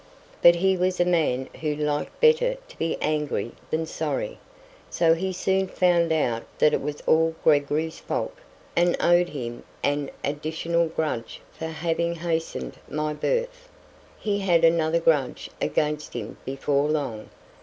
[0.41, 4.39] But he was a man who liked better to be angry than sorry,
[4.89, 8.33] so he soon found out that it was all Gregory's fault,
[8.75, 13.69] and owed him an additional grudge for having hastened my birth.
[14.19, 17.29] He had another grudge against him before long.